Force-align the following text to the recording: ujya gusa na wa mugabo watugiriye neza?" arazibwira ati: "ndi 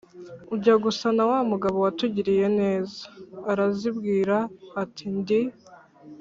ujya 0.53 0.75
gusa 0.83 1.07
na 1.17 1.23
wa 1.29 1.37
mugabo 1.51 1.77
watugiriye 1.85 2.45
neza?" 2.59 2.99
arazibwira 3.51 4.35
ati: 4.81 5.05
"ndi 5.17 5.39